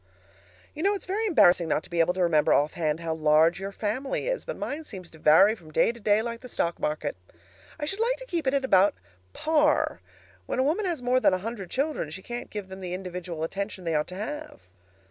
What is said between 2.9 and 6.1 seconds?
how large your family is, but mine seems to vary from day to